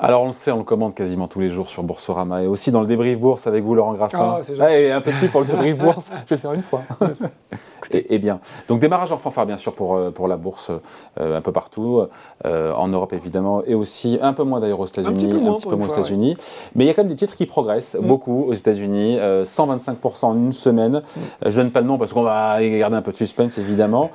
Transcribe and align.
alors 0.00 0.22
on 0.22 0.28
le 0.28 0.32
sait, 0.32 0.52
on 0.52 0.58
le 0.58 0.64
commande 0.64 0.94
quasiment 0.94 1.26
tous 1.26 1.40
les 1.40 1.50
jours 1.50 1.68
sur 1.68 1.82
Boursorama 1.82 2.42
et 2.42 2.46
aussi 2.46 2.70
dans 2.70 2.80
le 2.80 2.86
débrief 2.86 3.18
bourse 3.18 3.46
avec 3.48 3.64
vous 3.64 3.74
Laurent 3.74 3.94
Grassin. 3.94 4.40
Ah, 4.60 4.72
et 4.78 4.92
un 4.92 5.00
peu 5.00 5.10
plus 5.10 5.28
pour 5.28 5.40
le 5.40 5.46
débrief 5.46 5.76
bourse, 5.76 6.10
je 6.24 6.30
vais 6.30 6.36
le 6.36 6.40
faire 6.40 6.52
une 6.52 6.62
fois. 6.62 6.82
et, 7.92 8.18
bien. 8.18 8.38
Donc 8.68 8.80
démarrage 8.80 9.10
en 9.10 9.18
fanfare 9.18 9.46
bien 9.46 9.56
sûr 9.56 9.72
pour, 9.74 9.96
euh, 9.96 10.10
pour 10.10 10.28
la 10.28 10.36
bourse 10.36 10.70
euh, 11.20 11.36
un 11.38 11.40
peu 11.40 11.50
partout, 11.50 12.04
euh, 12.44 12.72
en 12.74 12.88
Europe 12.88 13.12
évidemment 13.12 13.62
et 13.66 13.74
aussi 13.74 14.18
un 14.22 14.32
peu 14.32 14.44
moins 14.44 14.60
d'ailleurs 14.60 14.80
aux 14.80 14.86
États-Unis, 14.86 15.32
un 15.46 15.54
petit 15.54 15.66
peu 15.66 15.74
moins, 15.74 15.88
aux 15.88 15.90
États-Unis. 15.90 16.36
Mais 16.76 16.84
il 16.84 16.86
y 16.86 16.90
a 16.90 16.94
quand 16.94 17.02
même 17.02 17.10
des 17.10 17.16
titres 17.16 17.34
qui 17.34 17.46
progressent 17.46 17.96
mm. 18.00 18.06
beaucoup 18.06 18.44
aux 18.48 18.54
États-Unis, 18.54 19.18
125% 19.18 20.24
en 20.26 20.36
une 20.36 20.52
semaine. 20.52 21.02
Mm. 21.16 21.20
je 21.50 21.60
donne 21.60 21.72
pas 21.72 21.80
le 21.80 21.86
nom 21.86 21.98
parce 21.98 22.12
qu'on 22.12 22.22
va 22.22 22.62
garder 22.62 22.96
un 22.96 23.02
peu 23.02 23.10
de 23.10 23.16
suspense 23.16 23.58
évidemment. 23.58 24.10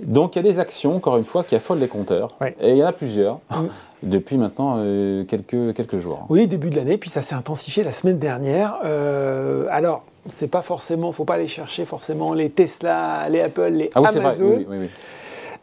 Donc 0.00 0.36
il 0.36 0.44
y 0.44 0.48
a 0.48 0.52
des 0.52 0.60
actions, 0.60 0.96
encore 0.96 1.16
une 1.16 1.24
fois, 1.24 1.44
qui 1.44 1.56
affolent 1.56 1.78
les 1.78 1.88
compteurs. 1.88 2.36
Et 2.60 2.70
il 2.70 2.76
y 2.76 2.82
en 2.82 2.86
a 2.86 2.92
plusieurs. 2.92 3.40
Depuis 4.02 4.36
maintenant 4.36 4.76
euh, 4.78 5.24
quelques, 5.24 5.74
quelques 5.74 5.98
jours. 5.98 6.26
Oui, 6.28 6.46
début 6.46 6.70
de 6.70 6.76
l'année, 6.76 6.98
puis 6.98 7.10
ça 7.10 7.20
s'est 7.20 7.34
intensifié 7.34 7.82
la 7.82 7.90
semaine 7.90 8.18
dernière. 8.18 8.78
Euh, 8.84 9.66
alors, 9.70 10.04
c'est 10.28 10.48
pas 10.48 10.62
forcément, 10.62 11.10
faut 11.10 11.24
pas 11.24 11.34
aller 11.34 11.48
chercher 11.48 11.84
forcément 11.84 12.32
les 12.32 12.48
Tesla, 12.50 13.28
les 13.28 13.40
Apple, 13.40 13.70
les 13.70 13.90
ah 13.96 14.02
Amazon. 14.04 14.64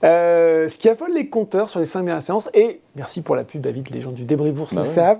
Euh, 0.04 0.68
ce 0.68 0.78
qui 0.78 0.90
affole 0.90 1.14
les 1.14 1.30
compteurs 1.30 1.70
sur 1.70 1.80
les 1.80 1.86
cinq 1.86 2.04
dernières 2.04 2.22
séances, 2.22 2.50
et 2.54 2.82
merci 2.96 3.22
pour 3.22 3.38
la 3.38 3.46
pub, 3.46 3.62
David, 3.62 3.90
les 3.92 4.02
gens 4.02 4.12
du 4.12 4.26
débrief 4.26 4.54
bourse 4.54 4.74
bah 4.76 4.82
le 4.82 4.88
savent, 4.88 5.20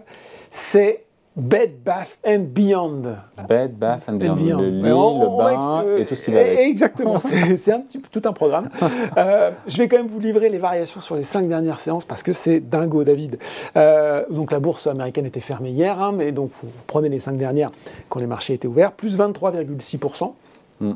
c'est 0.52 1.05
Bed 1.36 1.84
Bath 1.84 2.18
and 2.26 2.46
Beyond. 2.54 3.18
Bed 3.50 3.78
Bath 3.78 4.08
and 4.08 4.14
Beyond. 4.14 4.36
Le 4.62 4.70
lit, 4.70 4.84
le 4.84 5.38
bain 5.38 5.98
et 5.98 6.06
tout 6.06 6.16
ce 6.16 6.24
qui 6.24 6.32
va 6.32 6.40
avec. 6.40 6.60
Exactement, 6.60 7.20
c'est 7.58 7.74
un 7.74 7.82
petit 7.82 8.00
tout 8.00 8.22
un 8.24 8.32
programme. 8.32 8.70
Euh, 9.18 9.52
je 9.68 9.78
vais 9.78 9.90
quand 9.90 9.98
même 9.98 10.08
vous 10.08 10.22
livrer 10.22 10.48
les 10.48 10.60
variations 10.60 11.02
sur 11.02 11.16
les 11.16 11.24
cinq 11.24 11.50
dernières 11.50 11.82
séances 11.82 12.06
parce 12.06 12.24
que 12.24 12.32
c'est 12.32 12.62
dingo, 12.62 13.04
David. 13.04 13.38
Euh, 13.76 14.24
donc 14.30 14.52
la 14.52 14.62
bourse 14.62 14.88
américaine 14.88 15.26
était 15.26 15.42
fermée 15.42 15.72
hier, 15.72 16.02
hein, 16.02 16.14
mais 16.14 16.32
donc 16.32 16.52
vous 16.64 16.70
prenez 16.88 17.10
les 17.10 17.20
cinq 17.20 17.36
dernières 17.36 17.72
quand 18.08 18.22
les 18.22 18.28
marchés 18.28 18.54
étaient 18.54 18.68
ouverts, 18.68 18.94
plus 18.94 19.18
23,6%, 19.18 20.34
hmm. 20.80 20.92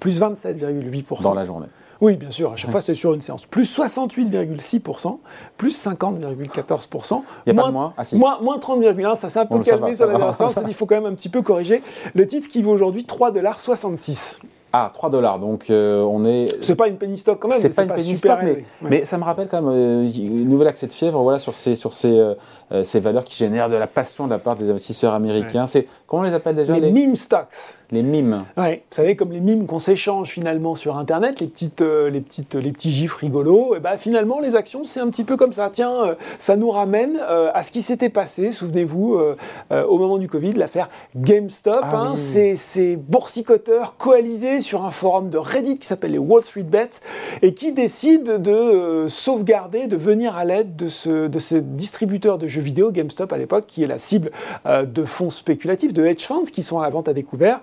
plus 0.00 0.20
27,8%. 0.20 1.22
Dans 1.22 1.34
la 1.34 1.44
journée. 1.44 1.68
Oui, 2.00 2.16
bien 2.16 2.30
sûr, 2.30 2.52
à 2.52 2.56
chaque 2.56 2.70
fois 2.70 2.80
c'est 2.80 2.94
sur 2.94 3.14
une 3.14 3.20
séance. 3.20 3.46
Plus 3.46 3.78
68,6%, 3.78 5.18
plus 5.56 5.86
50,14%. 5.86 7.22
Il 7.46 7.52
n'y 7.52 7.58
a 7.58 7.62
pas 7.62 7.68
de 7.68 7.72
moins 7.72 7.94
ah, 7.96 8.02
Moins, 8.12 8.40
moins 8.40 8.58
30,1%, 8.58 9.16
ça 9.16 9.28
s'est 9.28 9.40
un 9.40 9.46
peu 9.46 9.58
calmé 9.60 9.94
sur 9.94 10.06
la 10.06 10.12
dernière 10.16 10.34
séance, 10.34 10.58
il 10.66 10.74
faut 10.74 10.86
quand 10.86 10.96
même 10.96 11.12
un 11.12 11.14
petit 11.14 11.28
peu 11.28 11.42
corriger. 11.42 11.82
Le 12.14 12.26
titre 12.26 12.48
qui 12.48 12.62
vaut 12.62 12.72
aujourd'hui 12.72 13.02
3,66$. 13.04 14.38
Ah, 14.78 14.90
3 14.92 15.08
dollars, 15.08 15.38
donc 15.38 15.70
euh, 15.70 16.02
on 16.02 16.26
est. 16.26 16.48
C'est 16.60 16.74
pas 16.74 16.88
une 16.88 16.98
penny 16.98 17.16
stock 17.16 17.38
quand 17.38 17.48
même. 17.48 17.58
C'est 17.58 17.74
pas 17.74 17.84
une 17.84 17.88
penny 17.88 18.14
stock, 18.14 18.38
mais, 18.82 19.06
ça 19.06 19.16
me 19.16 19.24
rappelle 19.24 19.48
quand 19.48 19.62
même 19.62 19.72
euh, 19.72 20.06
une 20.06 20.50
nouvelle 20.50 20.68
accès 20.68 20.86
de 20.86 20.92
fièvre 20.92 21.22
voilà, 21.22 21.38
sur, 21.38 21.56
ces, 21.56 21.74
sur 21.74 21.94
ces, 21.94 22.10
euh, 22.10 22.84
ces 22.84 23.00
valeurs 23.00 23.24
qui 23.24 23.36
génèrent 23.36 23.70
de 23.70 23.76
la 23.76 23.86
passion 23.86 24.26
de 24.26 24.32
la 24.32 24.38
part 24.38 24.54
des 24.54 24.68
investisseurs 24.68 25.14
américains. 25.14 25.66
C'est 25.66 25.86
Comment 26.06 26.22
on 26.22 26.24
les 26.26 26.34
appelle 26.34 26.56
déjà 26.56 26.78
Les, 26.78 26.92
meme 26.92 27.16
stocks. 27.16 27.74
Les 27.92 28.02
mimes. 28.02 28.44
Oui, 28.56 28.74
vous 28.74 28.80
savez, 28.90 29.16
comme 29.16 29.32
les 29.32 29.40
mimes 29.40 29.66
qu'on 29.66 29.78
s'échange 29.78 30.28
finalement 30.28 30.74
sur 30.74 30.96
Internet, 30.96 31.40
les, 31.40 31.46
petites, 31.46 31.80
les, 31.80 32.20
petites, 32.20 32.54
les 32.54 32.72
petits 32.72 32.90
gifs 32.90 33.14
rigolos, 33.14 33.76
et 33.76 33.80
ben 33.80 33.96
finalement, 33.96 34.40
les 34.40 34.56
actions, 34.56 34.84
c'est 34.84 35.00
un 35.00 35.08
petit 35.08 35.24
peu 35.24 35.36
comme 35.36 35.52
ça. 35.52 35.70
Tiens, 35.70 36.16
ça 36.38 36.56
nous 36.56 36.70
ramène 36.70 37.18
à 37.18 37.62
ce 37.62 37.70
qui 37.70 37.82
s'était 37.82 38.08
passé, 38.08 38.52
souvenez-vous, 38.52 39.18
au 39.70 39.98
moment 39.98 40.18
du 40.18 40.28
Covid, 40.28 40.54
l'affaire 40.54 40.88
GameStop. 41.16 41.80
Ah 41.82 41.96
hein, 41.96 42.16
Ces 42.16 42.96
boursicoteurs 42.96 43.96
coalisés 43.96 44.60
sur 44.60 44.84
un 44.84 44.90
forum 44.90 45.30
de 45.30 45.38
Reddit 45.38 45.78
qui 45.78 45.86
s'appelle 45.86 46.12
les 46.12 46.18
Wall 46.18 46.42
Street 46.42 46.62
Bets 46.62 47.00
et 47.42 47.54
qui 47.54 47.72
décide 47.72 48.42
de 48.42 48.50
euh, 48.50 49.08
sauvegarder, 49.08 49.86
de 49.86 49.96
venir 49.96 50.36
à 50.36 50.44
l'aide 50.44 50.76
de 50.76 50.88
ce, 50.88 51.28
de 51.28 51.38
ce 51.38 51.54
distributeur 51.54 52.38
de 52.38 52.46
jeux 52.46 52.60
vidéo, 52.60 52.90
GameStop 52.90 53.32
à 53.32 53.38
l'époque, 53.38 53.64
qui 53.66 53.82
est 53.82 53.86
la 53.86 53.98
cible 53.98 54.30
euh, 54.66 54.84
de 54.84 55.04
fonds 55.04 55.30
spéculatifs, 55.30 55.92
de 55.92 56.04
hedge 56.04 56.24
funds 56.24 56.44
qui 56.52 56.62
sont 56.62 56.78
à 56.78 56.82
la 56.82 56.90
vente 56.90 57.08
à 57.08 57.12
découvert. 57.12 57.60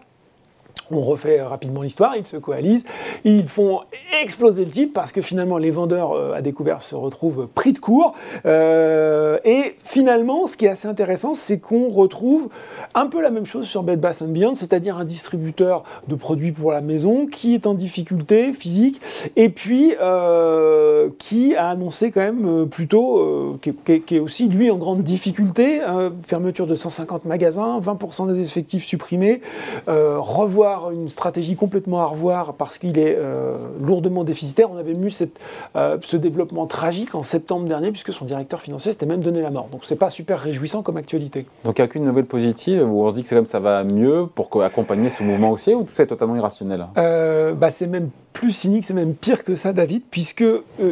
On 0.94 1.02
refait 1.02 1.42
rapidement 1.42 1.82
l'histoire, 1.82 2.16
ils 2.16 2.28
se 2.28 2.38
coalisent, 2.38 2.86
ils 3.24 3.48
font 3.48 3.82
exploser 4.22 4.64
le 4.64 4.70
titre 4.70 4.94
parce 4.94 5.12
que 5.12 5.24
finalement 5.24 5.58
les 5.58 5.72
vendeurs 5.72 6.12
euh, 6.12 6.34
à 6.34 6.42
découvert 6.42 6.84
se 6.84 6.94
retrouvent 6.94 7.48
pris 7.48 7.74
de 7.74 7.80
court. 7.80 8.14
Euh, 8.46 9.40
et 9.44 9.76
finalement, 9.80 10.46
ce 10.46 10.56
qui 10.56 10.66
est 10.66 10.70
assez 10.70 10.88
intéressant, 10.88 11.34
c'est 11.34 11.58
qu'on 11.58 11.90
retrouve 11.90 12.50
un 12.94 13.08
peu 13.08 13.22
la 13.22 13.32
même 13.32 13.48
chose 13.48 13.66
sur 13.66 13.82
Bed 13.82 14.00
Bath 14.00 14.22
Beyond, 14.22 14.54
c'est-à-dire 14.54 14.98
un 14.98 15.06
distributeur 15.06 15.84
de 16.08 16.14
produits 16.14 16.52
pour 16.52 16.72
la 16.72 16.82
maison 16.82 17.26
qui 17.26 17.56
est 17.56 17.66
en 17.66 17.74
difficulté 17.74 18.54
physique 18.54 19.02
et 19.36 19.50
puis 19.50 19.96
euh, 20.00 20.93
qui 21.18 21.56
a 21.56 21.70
annoncé 21.70 22.12
quand 22.12 22.22
même 22.22 22.68
plutôt, 22.68 23.58
qui, 23.62 23.74
qui, 24.00 24.16
est 24.16 24.20
aussi 24.20 24.48
lui 24.48 24.72
en 24.72 24.78
grande 24.78 25.04
difficulté, 25.04 25.82
fermeture 26.26 26.68
de 26.68 26.76
150 26.76 27.26
magasins, 27.26 27.80
20% 27.80 28.28
des 28.34 28.42
effectifs 28.42 28.84
supprimés, 28.84 29.42
revoir 29.88 30.92
une 30.92 31.10
stratégie 31.10 31.56
complètement 31.56 32.00
à 32.00 32.06
revoir 32.06 32.54
parce 32.54 32.78
qu'il 32.78 32.98
est 32.98 33.16
euh, 33.18 33.58
lourdement 33.82 34.24
déficitaire. 34.24 34.70
On 34.72 34.78
avait 34.78 34.94
vu 34.94 35.10
cette, 35.10 35.40
euh, 35.76 35.98
ce 36.02 36.18
développement 36.18 36.68
tragique 36.68 37.16
en 37.16 37.24
septembre 37.24 37.68
dernier 37.68 37.92
puisque 37.92 38.14
son 38.14 38.26
directeur 38.26 38.62
financier 38.62 38.92
s'était 38.92 39.06
même 39.06 39.24
donné 39.24 39.42
la 39.42 39.52
mort. 39.52 39.70
Donc 39.72 39.82
c'est 39.86 39.96
pas 39.96 40.10
super 40.10 40.40
réjouissant 40.40 40.82
comme 40.82 40.98
actualité. 40.98 41.46
Donc 41.64 41.78
il 41.78 41.82
n'y 41.82 41.86
a 41.86 41.88
qu'une 41.88 42.06
nouvelle 42.06 42.26
positive 42.26 42.84
où 42.90 43.04
on 43.04 43.10
se 43.10 43.16
dit 43.16 43.24
que 43.24 43.30
c'est 43.30 43.36
comme 43.36 43.46
ça 43.46 43.60
va 43.60 43.84
mieux 43.84 44.28
pour 44.34 44.64
accompagner 44.64 45.10
ce 45.10 45.24
mouvement 45.24 45.52
aussi 45.52 45.74
ou 45.74 45.84
tout 45.84 45.94
ça 45.94 46.04
est 46.04 46.08
totalement 46.08 46.36
irrationnel? 46.36 46.88
Euh, 46.98 47.54
bah, 47.54 47.72
C'est 47.72 47.88
même 47.88 48.10
plus 48.34 48.52
cynique, 48.52 48.84
c'est 48.84 48.94
même 48.94 49.14
pire 49.14 49.44
que 49.44 49.56
ça, 49.56 49.74
David, 49.74 50.04
puisque 50.10 50.44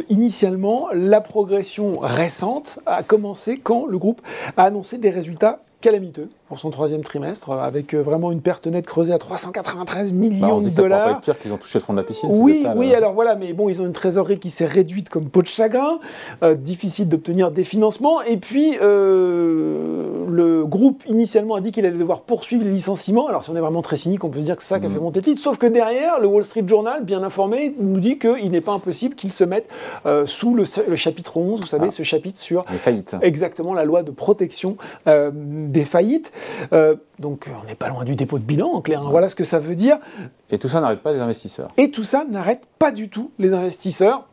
initialement, 0.08 0.88
la 0.92 1.20
progression 1.20 1.98
récente 2.00 2.78
a 2.86 3.02
commencé 3.02 3.56
quand 3.56 3.86
le 3.86 3.98
groupe 3.98 4.22
a 4.56 4.64
annoncé 4.64 4.98
des 4.98 5.10
résultats 5.10 5.60
calamiteux 5.80 6.30
pour 6.52 6.58
son 6.58 6.68
troisième 6.68 7.00
trimestre, 7.00 7.50
avec 7.50 7.94
euh, 7.94 8.02
vraiment 8.02 8.30
une 8.30 8.42
perte 8.42 8.66
nette 8.66 8.84
creusée 8.84 9.14
à 9.14 9.18
393 9.18 10.12
millions 10.12 10.58
bah, 10.58 10.68
de 10.68 10.76
dollars. 10.76 11.08
Ça 11.08 11.14
pas 11.14 11.20
pire 11.22 11.38
qu'ils 11.38 11.50
ont 11.54 11.56
touché 11.56 11.78
le 11.78 11.82
fond 11.82 11.94
de 11.94 11.98
la 11.98 12.04
piscine. 12.04 12.28
Oui, 12.30 12.66
oui, 12.76 12.92
alors 12.92 13.14
voilà, 13.14 13.36
mais 13.36 13.54
bon, 13.54 13.70
ils 13.70 13.80
ont 13.80 13.86
une 13.86 13.94
trésorerie 13.94 14.38
qui 14.38 14.50
s'est 14.50 14.66
réduite 14.66 15.08
comme 15.08 15.30
peau 15.30 15.40
de 15.40 15.46
chagrin, 15.46 15.98
euh, 16.42 16.54
difficile 16.54 17.08
d'obtenir 17.08 17.52
des 17.52 17.64
financements, 17.64 18.20
et 18.20 18.36
puis 18.36 18.76
euh, 18.82 20.26
le 20.28 20.66
groupe 20.66 21.02
initialement 21.06 21.54
a 21.54 21.62
dit 21.62 21.72
qu'il 21.72 21.86
allait 21.86 21.96
devoir 21.96 22.20
poursuivre 22.20 22.64
les 22.64 22.70
licenciements. 22.70 23.28
Alors 23.28 23.44
si 23.44 23.48
on 23.48 23.56
est 23.56 23.60
vraiment 23.60 23.80
très 23.80 23.96
cynique, 23.96 24.22
on 24.22 24.28
peut 24.28 24.40
se 24.40 24.44
dire 24.44 24.56
que 24.56 24.62
c'est 24.62 24.68
ça 24.68 24.78
qui 24.78 24.84
a 24.84 24.90
mm. 24.90 24.92
fait 24.92 25.00
monter 25.00 25.20
le 25.20 25.24
titre, 25.24 25.40
sauf 25.40 25.56
que 25.56 25.66
derrière, 25.66 26.20
le 26.20 26.26
Wall 26.26 26.44
Street 26.44 26.64
Journal, 26.66 27.02
bien 27.02 27.22
informé, 27.22 27.74
nous 27.80 27.98
dit 27.98 28.18
qu'il 28.18 28.50
n'est 28.50 28.60
pas 28.60 28.72
impossible 28.72 29.14
qu'il 29.14 29.32
se 29.32 29.44
mette 29.44 29.70
sous 30.26 30.54
le, 30.54 30.66
chapitre 30.96 31.38
11, 31.38 31.62
vous 31.62 31.66
savez, 31.66 31.86
ah. 31.88 31.92
ce 31.92 32.02
chapitre 32.02 32.38
sur 32.38 32.62
les 32.70 32.76
faillites. 32.76 33.16
Exactement, 33.22 33.72
la 33.72 33.86
loi 33.86 34.02
de 34.02 34.10
protection 34.10 34.76
des 35.06 35.84
faillites. 35.86 36.30
Euh, 36.72 36.96
donc 37.18 37.48
on 37.62 37.66
n'est 37.66 37.74
pas 37.74 37.88
loin 37.88 38.04
du 38.04 38.16
dépôt 38.16 38.38
de 38.38 38.44
bilan, 38.44 38.68
en 38.68 38.80
clair. 38.80 39.00
Hein. 39.00 39.10
Voilà 39.10 39.28
ce 39.28 39.34
que 39.34 39.44
ça 39.44 39.58
veut 39.58 39.74
dire. 39.74 39.98
Et 40.50 40.58
tout 40.58 40.68
ça 40.68 40.80
n'arrête 40.80 41.02
pas 41.02 41.12
les 41.12 41.20
investisseurs. 41.20 41.70
Et 41.76 41.90
tout 41.90 42.04
ça 42.04 42.24
n'arrête 42.24 42.66
pas 42.78 42.92
du 42.92 43.08
tout 43.08 43.30
les 43.38 43.52
investisseurs. 43.52 44.28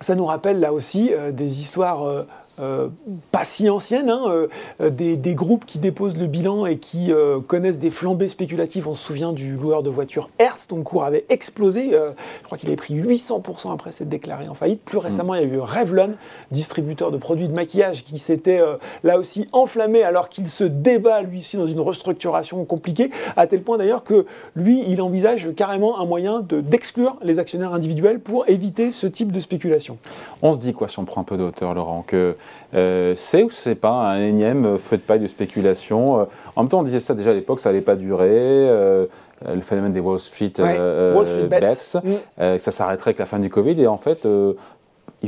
Ça 0.00 0.14
nous 0.14 0.26
rappelle 0.26 0.60
là 0.60 0.72
aussi 0.72 1.12
euh, 1.12 1.32
des 1.32 1.60
histoires 1.60 2.26
euh, 2.60 2.70
euh, 2.70 2.88
pas 3.30 3.44
si 3.44 3.68
anciennes, 3.68 4.10
hein, 4.10 4.48
euh, 4.80 4.90
des, 4.90 5.34
groupes 5.34 5.64
qui 5.64 5.78
déposent 5.78 6.16
le 6.16 6.26
bilan 6.26 6.66
et 6.66 6.78
qui 6.78 7.12
euh, 7.12 7.40
connaissent 7.40 7.78
des 7.78 7.90
flambées 7.90 8.28
spéculatives. 8.28 8.88
On 8.88 8.94
se 8.94 9.04
souvient 9.04 9.32
du 9.32 9.52
loueur 9.52 9.82
de 9.82 9.90
voitures 9.90 10.30
Hertz, 10.38 10.68
dont 10.68 10.76
le 10.76 10.82
cours 10.82 11.04
avait 11.04 11.24
explosé. 11.28 11.90
je 11.90 12.44
crois 12.44 12.58
qu'il 12.58 12.68
avait 12.68 12.76
pris 12.76 12.94
800% 12.94 13.72
après 13.72 13.92
s'être 13.92 14.08
déclaré 14.08 14.48
en 14.48 14.54
faillite. 14.54 14.82
Plus 14.82 14.98
récemment, 14.98 15.34
il 15.34 15.42
y 15.42 15.44
a 15.44 15.48
eu 15.48 15.58
Revlon, 15.58 16.12
distributeur 16.50 17.10
de 17.10 17.16
produits 17.16 17.48
de 17.48 17.52
maquillage, 17.52 18.04
qui 18.04 18.18
s'était 18.18 18.60
là 19.04 19.18
aussi 19.18 19.48
enflammé 19.52 20.02
alors 20.02 20.28
qu'il 20.28 20.48
se 20.48 20.64
débat 20.64 21.22
lui 21.22 21.38
aussi 21.38 21.56
dans 21.56 21.66
une 21.66 21.80
restructuration 21.80 22.64
compliquée, 22.64 23.10
à 23.36 23.46
tel 23.46 23.62
point 23.62 23.78
d'ailleurs 23.78 24.04
que 24.04 24.26
lui, 24.54 24.84
il 24.88 25.00
envisage 25.02 25.54
carrément 25.54 26.00
un 26.00 26.06
moyen 26.06 26.40
d'exclure 26.40 27.16
les 27.22 27.38
actionnaires 27.38 27.74
individuels 27.74 28.20
pour 28.20 28.48
éviter 28.48 28.90
ce 28.90 29.06
type 29.06 29.32
de 29.32 29.40
spéculation. 29.40 29.98
On 30.42 30.52
se 30.52 30.58
dit 30.58 30.72
quoi 30.72 30.88
si 30.88 30.98
on 30.98 31.04
prend 31.04 31.20
un 31.20 31.24
peu 31.24 31.36
de 31.36 31.42
hauteur, 31.42 31.74
Laurent 31.74 32.02
que 32.06 32.36
euh, 32.74 33.14
c'est 33.16 33.42
ou 33.42 33.50
c'est 33.50 33.74
pas 33.74 33.90
un 33.90 34.20
énième 34.20 34.78
feu 34.78 34.96
de 34.96 35.02
paille 35.02 35.20
de 35.20 35.26
spéculation 35.26 36.20
euh, 36.20 36.24
En 36.56 36.62
même 36.62 36.68
temps, 36.68 36.80
on 36.80 36.84
disait 36.84 37.00
ça 37.00 37.14
déjà 37.14 37.30
à 37.30 37.34
l'époque, 37.34 37.60
ça 37.60 37.70
n'allait 37.70 37.80
pas 37.80 37.96
durer. 37.96 38.28
Euh, 38.30 39.06
le 39.42 39.62
phénomène 39.62 39.94
des 39.94 40.00
Wall 40.00 40.18
Street, 40.18 40.52
bets, 41.48 41.96
mm. 42.04 42.58
ça 42.58 42.70
s'arrêterait 42.70 43.10
avec 43.10 43.18
la 43.18 43.24
fin 43.24 43.38
du 43.38 43.48
Covid. 43.48 43.80
Et 43.80 43.86
en 43.86 43.96
fait, 43.96 44.28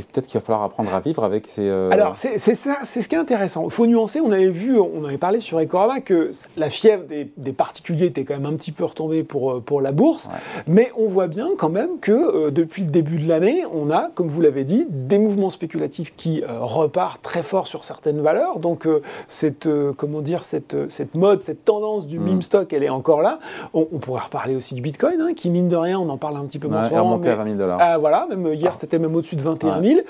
peut-être 0.01 0.25
qu'il 0.25 0.39
va 0.39 0.45
falloir 0.45 0.63
apprendre 0.63 0.93
à 0.93 0.99
vivre 0.99 1.23
avec 1.23 1.45
ces. 1.47 1.67
Euh, 1.67 1.91
Alors, 1.91 2.17
c'est 2.17 2.37
ça, 2.37 2.77
c'est 2.83 3.01
ce 3.01 3.07
qui 3.07 3.15
est 3.15 3.19
intéressant. 3.19 3.65
Il 3.65 3.71
faut 3.71 3.85
nuancer. 3.85 4.19
On 4.19 4.31
avait 4.31 4.49
vu, 4.49 4.79
on 4.79 5.05
avait 5.05 5.19
parlé 5.19 5.39
sur 5.39 5.59
Ecorama 5.59 6.01
que 6.01 6.31
la 6.57 6.69
fièvre 6.69 7.03
des, 7.05 7.53
particuliers 7.53 8.07
était 8.07 8.23
quand 8.23 8.33
même 8.33 8.47
un 8.47 8.55
petit 8.55 8.71
peu 8.71 8.83
retombée 8.85 9.23
pour, 9.23 9.51
euh, 9.51 9.59
pour 9.59 9.81
la 9.81 9.91
bourse. 9.91 10.29
Mais 10.65 10.91
on 10.97 11.07
voit 11.07 11.27
bien 11.27 11.49
quand 11.57 11.69
même 11.69 11.99
que 11.99 12.11
euh, 12.11 12.51
depuis 12.51 12.81
le 12.83 12.89
début 12.89 13.19
de 13.19 13.29
l'année, 13.29 13.63
on 13.71 13.91
a, 13.91 14.09
comme 14.15 14.27
vous 14.27 14.41
l'avez 14.41 14.63
dit, 14.63 14.87
des 14.89 15.19
mouvements 15.19 15.51
spéculatifs 15.51 16.15
qui 16.15 16.43
repartent 16.47 17.21
très 17.21 17.43
fort 17.43 17.67
sur 17.67 17.85
certaines 17.85 18.21
valeurs. 18.21 18.59
Donc, 18.59 18.87
cette, 19.27 19.67
comment 19.95 20.21
dire, 20.21 20.43
cette, 20.43 20.89
cette 20.89 21.13
mode, 21.13 21.43
cette 21.43 21.65
tendance 21.65 22.07
du 22.07 22.19
mm. 22.19 22.23
meme 22.23 22.41
stock, 22.41 22.73
elle 22.73 22.83
est 22.83 22.89
encore 22.89 23.21
là. 23.21 23.39
On, 23.73 23.85
pourrait 23.85 24.23
reparler 24.23 24.55
aussi 24.55 24.73
du 24.73 24.81
Bitcoin, 24.81 25.21
hein, 25.21 25.33
qui 25.35 25.49
mine 25.49 25.67
de 25.67 25.75
rien, 25.75 25.99
on 25.99 26.09
en 26.09 26.17
parle 26.17 26.37
un 26.37 26.45
petit 26.45 26.59
peu 26.59 26.67
moins 26.67 26.83
souvent. 26.83 27.03
remonté 27.03 27.29
à 27.29 27.35
20 27.35 27.43
000 27.45 27.55
dollars. 27.57 27.77
Ah, 27.79 27.97
voilà, 27.97 28.27
même 28.29 28.47
hier, 28.53 28.71
ah. 28.73 28.77
c'était 28.77 28.99
même 28.99 29.15
au-dessus 29.15 29.35
de 29.35 29.41
21 29.41 29.81
000. 29.81 29.82
000. 29.83 30.01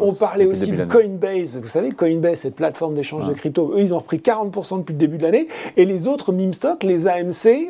on 0.00 0.12
parlait 0.14 0.46
aussi 0.46 0.72
de 0.72 0.84
Coinbase. 0.84 1.60
Vous 1.60 1.68
savez, 1.68 1.92
Coinbase, 1.92 2.40
cette 2.40 2.56
plateforme 2.56 2.94
d'échange 2.94 3.26
de 3.26 3.32
crypto, 3.32 3.72
eux, 3.74 3.80
ils 3.80 3.94
ont 3.94 3.98
repris 3.98 4.18
40% 4.18 4.78
depuis 4.78 4.92
le 4.92 4.98
début 4.98 5.18
de 5.18 5.22
l'année. 5.22 5.48
Et 5.76 5.84
les 5.84 6.08
autres 6.08 6.32
meme 6.32 6.54
stocks, 6.54 6.82
les 6.82 7.06
AMC, 7.06 7.68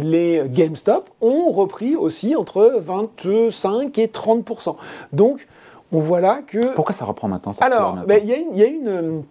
les 0.00 0.42
GameStop, 0.46 1.08
ont 1.20 1.50
repris 1.52 1.96
aussi 1.96 2.36
entre 2.36 2.80
25 2.84 3.98
et 3.98 4.06
30%. 4.06 4.76
Donc, 5.12 5.46
on 5.92 6.00
voit 6.00 6.20
là 6.20 6.40
que... 6.46 6.74
Pourquoi 6.74 6.94
ça 6.94 7.04
reprend 7.04 7.28
maintenant 7.28 7.52
Alors, 7.60 7.96
ben, 8.06 8.20
il 8.22 8.30
y, 8.58 8.62
a 8.62 8.66
une... 8.66 9.22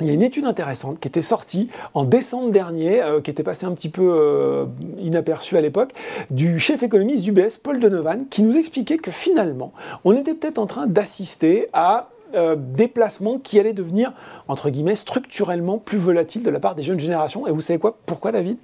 Il 0.00 0.06
y 0.06 0.10
a 0.10 0.12
une 0.12 0.22
étude 0.22 0.44
intéressante 0.44 1.00
qui 1.00 1.08
était 1.08 1.22
sortie 1.22 1.70
en 1.94 2.04
décembre 2.04 2.50
dernier, 2.50 3.02
euh, 3.02 3.20
qui 3.20 3.30
était 3.30 3.42
passée 3.42 3.64
un 3.64 3.72
petit 3.72 3.88
peu 3.88 4.02
euh, 4.02 4.66
inaperçue 4.98 5.56
à 5.56 5.60
l'époque, 5.60 5.92
du 6.30 6.58
chef 6.58 6.82
économiste 6.82 7.24
d'UBS, 7.24 7.58
Paul 7.62 7.80
Donovan, 7.80 8.26
qui 8.28 8.42
nous 8.42 8.56
expliquait 8.56 8.98
que 8.98 9.10
finalement, 9.10 9.72
on 10.04 10.14
était 10.14 10.34
peut-être 10.34 10.58
en 10.58 10.66
train 10.66 10.86
d'assister 10.86 11.68
à 11.72 12.10
euh, 12.34 12.56
des 12.58 12.88
placements 12.88 13.38
qui 13.38 13.58
allaient 13.58 13.72
devenir, 13.72 14.12
entre 14.48 14.68
guillemets, 14.68 14.96
structurellement 14.96 15.78
plus 15.78 15.96
volatiles 15.96 16.42
de 16.42 16.50
la 16.50 16.60
part 16.60 16.74
des 16.74 16.82
jeunes 16.82 17.00
générations. 17.00 17.46
Et 17.46 17.50
vous 17.50 17.62
savez 17.62 17.78
quoi? 17.78 17.96
Pourquoi, 18.04 18.32
David? 18.32 18.58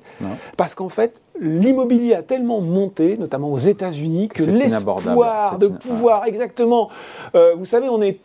Parce 0.59 0.75
qu'en 0.75 0.91
fait, 0.91 1.19
l'immobilier 1.41 2.15
a 2.15 2.23
tellement 2.23 2.61
monté, 2.61 3.17
notamment 3.17 3.51
aux 3.51 3.59
États-Unis, 3.59 4.29
que, 4.29 4.43
l'espoir 4.43 5.57
de 5.57 5.69
pouvoir, 5.69 6.27
exactement, 6.27 6.91
vous 7.33 7.65
savez, 7.65 7.89
on 7.89 8.03
est 8.03 8.19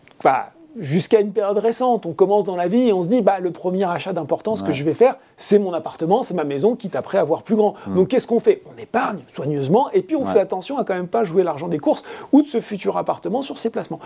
jusqu'à 0.80 1.20
une 1.20 1.32
période 1.32 1.58
récente. 1.58 2.06
On 2.06 2.14
commence 2.14 2.46
dans 2.46 2.56
la 2.56 2.68
vie 2.68 2.90
et 2.90 2.94
on 2.94 3.02
se 3.02 3.08
dit, 3.08 3.22
bah, 3.22 3.40
le 3.40 3.52
premier 3.52 3.84
achat 3.84 4.14
d'importance 4.14 4.62
que 4.62 4.74
je 4.74 4.84
vais 4.84 4.94
faire, 4.94 5.18
c'est 5.36 5.60
mon 5.60 5.74
appartement, 5.74 6.24
c'est 6.24 6.34
ma 6.34 6.44
maison, 6.44 6.76
quitte 6.76 6.96
après 6.96 7.18
à 7.18 7.22
avoir 7.22 7.44
plus 7.44 7.56
grand. 7.56 7.76
Mm. 7.88 7.96
Donc 7.96 8.08
qu'est-ce 8.10 8.28
qu'on 8.28 8.40
fait? 8.40 8.64
On 8.74 8.82
épargne 8.82 9.20
soigneusement 9.28 9.90
et 9.92 10.02
puis 10.02 10.16
on 10.16 10.26
fait 10.26 10.40
attention 10.40 10.78
à 10.78 10.84
quand 10.84 10.96
même 10.96 11.08
pas 11.08 11.24
jouer 11.24 11.44
l'argent 11.44 11.68
des 11.68 11.80
courses 11.80 12.04
ou 12.32 12.42
de 12.42 12.48
ce 12.48 12.60
futur 12.60 12.98
appartement 12.98 13.42
sur 13.42 13.58
ses 13.58 13.70
placements. 13.70 14.00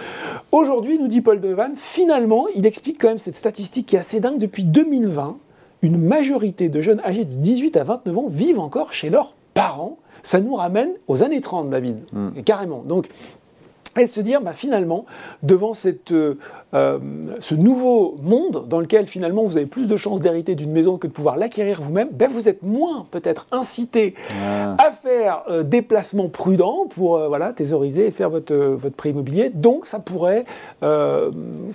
Aujourd'hui, 0.51 0.97
nous 0.97 1.07
dit 1.07 1.21
Paul 1.21 1.39
Devan, 1.39 1.73
finalement, 1.75 2.45
il 2.55 2.65
explique 2.65 2.99
quand 2.99 3.09
même 3.09 3.17
cette 3.17 3.35
statistique 3.35 3.87
qui 3.87 3.95
est 3.95 3.99
assez 3.99 4.19
dingue. 4.19 4.37
Depuis 4.37 4.65
2020, 4.65 5.37
une 5.81 5.97
majorité 5.97 6.69
de 6.69 6.81
jeunes 6.81 7.01
âgés 7.01 7.25
de 7.25 7.33
18 7.33 7.77
à 7.77 7.83
29 7.83 8.17
ans 8.17 8.27
vivent 8.29 8.59
encore 8.59 8.93
chez 8.93 9.09
leurs 9.09 9.35
parents. 9.53 9.97
Ça 10.23 10.39
nous 10.39 10.53
ramène 10.53 10.91
aux 11.07 11.23
années 11.23 11.41
30, 11.41 11.69
David, 11.69 11.97
mm. 12.13 12.41
carrément. 12.43 12.83
Donc, 12.85 13.07
et 13.97 14.07
se 14.07 14.21
dire, 14.21 14.41
bah, 14.41 14.53
finalement, 14.53 15.05
devant 15.43 15.73
cette, 15.73 16.11
euh, 16.11 16.37
euh, 16.73 16.99
ce 17.39 17.55
nouveau 17.55 18.15
monde 18.21 18.65
dans 18.67 18.79
lequel 18.79 19.07
finalement 19.07 19.43
vous 19.43 19.57
avez 19.57 19.65
plus 19.65 19.87
de 19.87 19.97
chances 19.97 20.21
d'hériter 20.21 20.55
d'une 20.55 20.71
maison 20.71 20.97
que 20.97 21.07
de 21.07 21.11
pouvoir 21.11 21.37
l'acquérir 21.37 21.81
vous-même, 21.81 22.09
ben, 22.11 22.29
vous 22.31 22.47
êtes 22.47 22.63
moins 22.63 23.05
peut-être 23.11 23.47
incité 23.51 24.15
à 24.77 24.91
faire 24.91 25.43
euh, 25.49 25.63
des 25.63 25.81
placements 25.81 26.29
prudents 26.29 26.85
pour 26.89 27.19
voilà, 27.27 27.51
thésauriser 27.53 28.07
et 28.07 28.11
faire 28.11 28.29
votre, 28.29 28.55
votre 28.55 28.95
prêt 28.95 29.09
immobilier. 29.09 29.49
Donc 29.53 29.87
ça 29.87 29.99
pourrait 29.99 30.45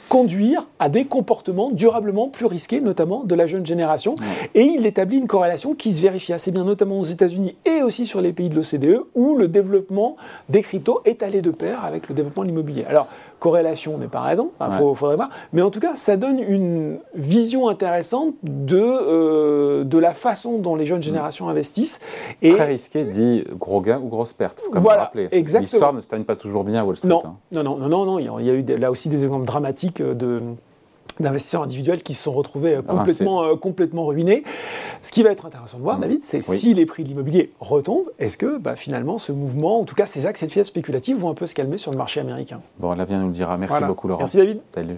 conduire 0.08 0.66
à 0.78 0.88
des 0.88 1.04
comportements 1.04 1.70
durablement 1.70 2.28
plus 2.28 2.46
risqués, 2.46 2.80
notamment 2.80 3.24
de 3.24 3.34
la 3.34 3.46
jeune 3.46 3.66
génération. 3.66 4.14
Et 4.54 4.62
il 4.62 4.86
établit 4.86 5.18
une 5.18 5.26
corrélation 5.26 5.74
qui 5.74 5.92
se 5.92 6.02
vérifie 6.02 6.32
assez 6.32 6.50
bien, 6.50 6.64
notamment 6.64 6.98
aux 6.98 7.04
États-Unis 7.04 7.56
et 7.64 7.82
aussi 7.82 8.06
sur 8.06 8.20
les 8.20 8.32
pays 8.32 8.48
de 8.48 8.54
l'OCDE, 8.54 9.04
où 9.14 9.36
le 9.36 9.48
développement 9.48 10.16
des 10.48 10.62
cryptos 10.62 11.00
est 11.04 11.22
allé 11.22 11.42
de 11.42 11.50
pair 11.50 11.84
avec 11.84 12.05
le 12.08 12.14
développement 12.14 12.42
de 12.42 12.48
l'immobilier. 12.48 12.84
Alors, 12.88 13.08
corrélation 13.38 13.98
n'est 13.98 14.08
pas 14.08 14.20
raison, 14.20 14.50
il 14.60 14.94
faudrait 14.94 15.16
voir, 15.16 15.30
mais 15.52 15.62
en 15.62 15.70
tout 15.70 15.80
cas, 15.80 15.94
ça 15.94 16.16
donne 16.16 16.38
une 16.38 16.98
vision 17.14 17.68
intéressante 17.68 18.34
de, 18.42 18.80
euh, 18.80 19.84
de 19.84 19.98
la 19.98 20.14
façon 20.14 20.58
dont 20.58 20.74
les 20.74 20.86
jeunes 20.86 21.02
générations 21.02 21.48
investissent. 21.48 22.00
Et... 22.42 22.52
Très 22.52 22.64
risqué 22.64 23.04
dit 23.04 23.44
gros 23.58 23.80
gain 23.80 24.00
ou 24.02 24.08
grosse 24.08 24.32
perte, 24.32 24.60
il 24.62 24.66
faut 24.66 24.72
quand 24.72 24.80
même 24.80 24.98
rappeler. 24.98 25.28
L'histoire 25.32 25.92
ne 25.92 26.00
se 26.00 26.08
termine 26.08 26.26
pas 26.26 26.36
toujours 26.36 26.64
bien 26.64 26.80
à 26.80 26.84
Wall 26.84 26.96
Street. 26.96 27.08
Non, 27.08 27.22
hein. 27.24 27.36
non, 27.52 27.62
non, 27.62 27.88
non, 27.88 28.06
non, 28.06 28.18
il 28.18 28.46
y 28.46 28.50
a 28.50 28.54
eu 28.54 28.64
là 28.78 28.90
aussi 28.90 29.08
des 29.08 29.24
exemples 29.24 29.46
dramatiques 29.46 30.02
de 30.02 30.40
d'investisseurs 31.20 31.62
individuels 31.62 32.02
qui 32.02 32.14
se 32.14 32.22
sont 32.22 32.32
retrouvés 32.32 32.76
euh, 32.76 32.82
complètement, 32.82 33.44
euh, 33.44 33.56
complètement 33.56 34.06
ruinés. 34.06 34.44
Ce 35.02 35.12
qui 35.12 35.22
va 35.22 35.30
être 35.30 35.46
intéressant 35.46 35.78
de 35.78 35.82
voir, 35.82 35.98
mmh. 35.98 36.02
David, 36.02 36.22
c'est 36.22 36.40
si 36.40 36.74
les 36.74 36.86
prix 36.86 37.04
de 37.04 37.08
l'immobilier 37.08 37.52
retombent, 37.60 38.10
est-ce 38.18 38.38
que 38.38 38.58
bah, 38.58 38.76
finalement 38.76 39.18
ce 39.18 39.32
mouvement, 39.32 39.80
en 39.80 39.84
tout 39.84 39.94
cas 39.94 40.06
ces 40.06 40.26
accès 40.26 40.46
de 40.46 40.50
fiat 40.50 40.64
spéculatifs, 40.64 41.16
vont 41.18 41.30
un 41.30 41.34
peu 41.34 41.46
se 41.46 41.54
calmer 41.54 41.78
sur 41.78 41.90
le 41.90 41.98
marché 41.98 42.20
américain? 42.20 42.60
Bon, 42.78 42.92
là, 42.92 43.04
vient 43.04 43.20
nous 43.20 43.28
le 43.28 43.32
dira. 43.32 43.56
Merci 43.56 43.82
beaucoup, 43.84 44.08
Laurent. 44.08 44.20
Merci, 44.20 44.36
David. 44.36 44.60
Salut. 44.74 44.96